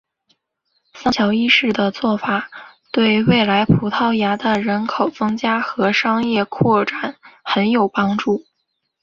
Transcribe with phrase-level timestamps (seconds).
[0.95, 2.49] 桑乔一世的做法
[2.91, 8.43] 对未来葡萄牙的人口增加和商业扩展很有帮助。